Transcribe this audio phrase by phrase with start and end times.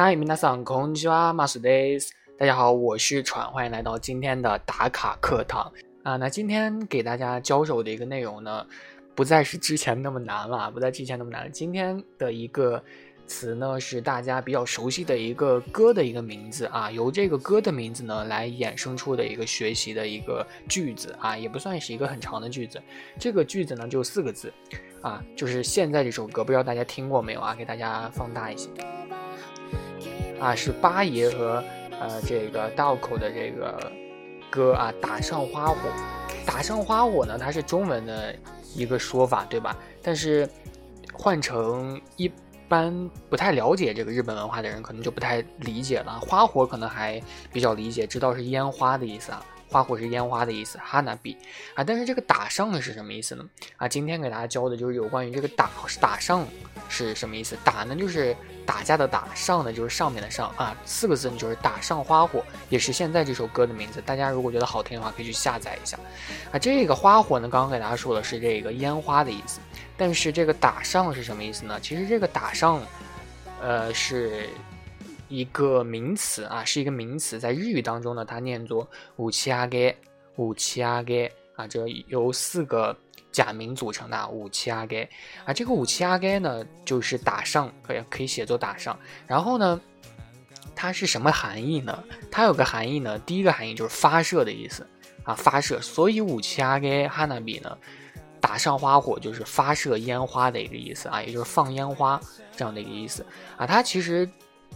[0.00, 2.14] 嗨，皆さんこんにちは、マスです。
[2.38, 5.70] 大家好，我是喘，欢迎来到今天的打卡课堂
[6.02, 6.16] 啊。
[6.16, 8.66] 那今天给大家教授的一个内容呢，
[9.14, 11.50] 不再是之前那么难了，不再之前那么难了。
[11.50, 12.82] 今天的一个。
[13.28, 22.80] 词呢是大家比较熟悉的一个歌的一个名字啊，由这个歌的名字呢来衍生出的一个学习的一个句子啊，也不算是一个很长的句子。
[23.18, 24.52] 这个句子呢就四个字
[25.02, 27.52] 啊，就是现在这首歌，不知道大家听过没有啊？
[27.52, 28.70] 给大家放大一些
[30.41, 31.63] 啊，是八爷和
[31.99, 33.91] 呃这个道口的这个
[34.49, 35.75] 歌啊，打上花火，
[36.45, 38.35] 打上花火呢，它是中文的
[38.75, 39.77] 一个说法，对吧？
[40.01, 40.49] 但是
[41.13, 42.31] 换成一。
[42.71, 46.17] 般不太了解这个日本文化的人，可能就不太理解了。
[46.21, 47.21] 花火可能还
[47.51, 49.45] 比较理解，知道是烟花的意思啊。
[49.71, 51.37] 花火是烟花的意思，哈娜比
[51.73, 51.83] 啊。
[51.83, 53.45] 但是这个打上是什么意思呢？
[53.77, 55.69] 啊，今天给大家教的就是有关于这个打
[56.01, 56.45] 打上
[56.89, 57.57] 是什么意思。
[57.63, 58.35] 打呢就是
[58.65, 60.75] 打架的打，上呢就是上面的上啊。
[60.83, 64.01] 四个字呢就是打上花火，也是现在这首歌的名字。
[64.01, 65.97] 大家如果觉得好听的话，可以去下载一下
[66.51, 66.59] 啊。
[66.59, 69.61] 这个花火呢，刚刚给大家说的是这个烟花的意思。
[69.95, 71.79] 但是这个打上是什么意思呢？
[71.79, 72.81] 其实这个打上，
[73.61, 74.49] 呃，是
[75.31, 79.95] 一个名词啊，是一个名词，在日语当中呢，它念作武七阿给，
[80.35, 82.95] 武七阿给啊，这由四个
[83.31, 85.09] 假名组成的武七阿给
[85.45, 88.99] 啊，这个武七阿给呢，就是打上，可以可以写作打上。
[89.25, 89.79] 然后呢，
[90.75, 92.03] 它是什么含义呢？
[92.29, 94.85] 它有个含义呢，第一个含义就是发射的意思
[95.23, 95.79] 啊，发射。
[95.79, 97.77] 所以武七阿给哈娜比呢。
[98.41, 102.19] 打上花火就是发射烟花的一个意思啊，也就是放烟花
[102.57, 103.23] 这样的一个意思
[103.55, 103.67] 啊。
[103.67, 104.27] 它其实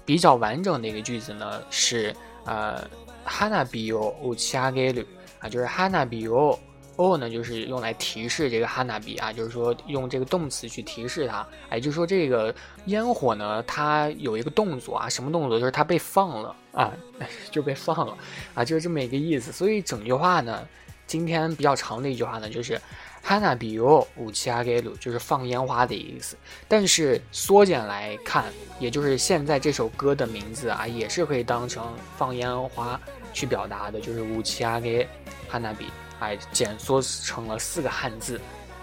[0.04, 2.16] 比较完整的一个句子呢是
[2.46, 2.84] 呃
[3.26, 5.06] ，hanabi o uchiageru
[5.40, 6.60] 啊，就是 hanabi o
[6.98, 12.54] o 呢就是用来提示这个 hanabi 啊，就是说用这个动词去提示它，哎，就是说这个
[12.86, 15.60] 烟火呢它有一个动作啊，什么动作？
[15.60, 16.94] 就是它被放了啊，
[17.52, 18.18] 就被放了
[18.54, 19.52] 啊，就是这么一个意思。
[19.52, 20.66] 所以整句话呢，
[21.08, 22.80] 今天比较长的一句话呢就是。
[23.28, 33.02] 哈娜比欧武器阿给鲁就是放烟花的意思，但是缩减来看，也就是现在这首歌的名字啊，也是可以当成放烟花
[33.34, 35.10] 去表达的，就是武器阿给
[35.50, 35.88] 哈娜比，
[36.20, 38.40] 哎，减缩成了四个汉字，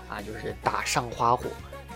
[0.08, 1.44] 啊，就是打上花火。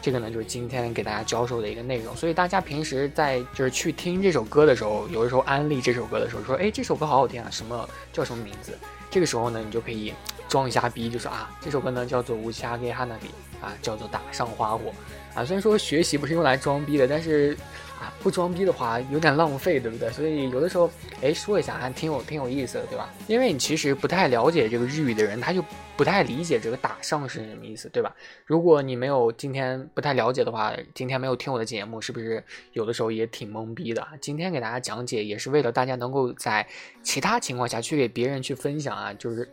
[0.07, 2.15] 这个呢，就是今天给大家教授的一个内容。
[2.15, 8.79] 所以大家平时在就是去听这首歌的时候，有的时候安利这首歌的时候，说，哎，这首歌好好听啊，什么叫什么名字？
[9.11, 10.15] 这个时候呢，你就可以。
[10.49, 13.27] 装一下逼，就说啊，这首歌呢叫做《无暇给哈娜比》，
[13.61, 14.93] 啊，叫做《打上花火》，
[15.37, 17.57] 啊，虽然说学习不是用来装逼的，但是。
[17.99, 20.11] 啊，不装逼的话有点浪费，对不对？
[20.11, 20.91] 所以有的时候，
[21.23, 23.09] 哎，说一下还挺有挺有意思的，对吧？
[23.29, 25.65] 因为你其实不太了解这个日语的人，他就
[25.97, 28.13] 不太理解这个打上是什么意思，对吧？
[28.45, 32.43] 如果你没有今天不太了解的话，今天没有听我的节目，是不是
[32.73, 34.05] 有的时候也挺懵逼的？
[34.21, 36.67] 今天给大家讲解，也是为了大家能够在
[37.05, 39.49] 其他情况下去给别人去分享啊，就是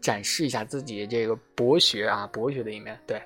[0.00, 3.22] 展示一下自己这个博学啊，博学的一面，对。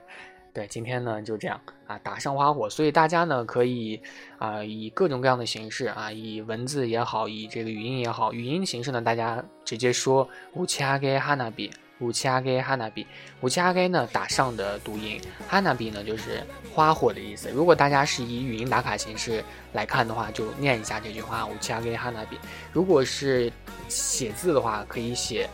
[0.52, 1.58] 对，今天呢就这样
[1.90, 4.00] 啊，打上花火，所以大家呢可以
[4.38, 11.68] 啊以各种各样的形式啊，以文字也好，以这个语音也好，语音形式呢大家直接说五七阿给哈娜比，
[11.98, 13.04] 五七阿给哈娜比，
[13.40, 16.40] 五七阿给呢打上的读音，哈娜比呢就是
[16.72, 17.50] 花火的意思。
[17.50, 22.38] 如果大家是以语音打卡形式来看的话，就念一下这句话五七阿给哈娜比。
[22.72, 23.52] 如果是
[23.88, 25.48] 写字的话，可以写。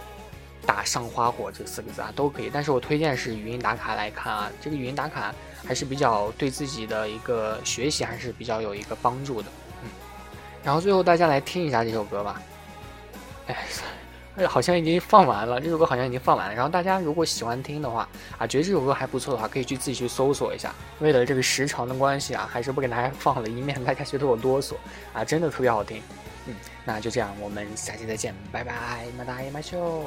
[0.67, 5.33] 打上花火这四个字啊都可以，但是我推荐是语音打卡来看啊，这个语音打卡
[5.67, 9.49] 还是比较对自己的一个学习还是比较有一个帮助的，
[9.83, 9.91] 嗯。
[10.63, 12.41] 然后最后大家来听一下这首歌吧，
[13.49, 13.67] 哎，
[14.37, 16.55] 哎，好像已经放完了，这首歌好像已经放完了。
[16.55, 20.75] 然后大家如果喜欢听的话啊，觉得这首歌还不错的话，可以去自己去搜索一下。
[21.01, 24.75] 为了这个时长的关系啊，还是不给大家 放了，以免大家觉得我啰嗦
[25.13, 26.03] 啊，真的特别好听，
[26.47, 26.55] 嗯。
[26.85, 30.05] 那就这样，我们下期再见，拜拜，马达耶马秀。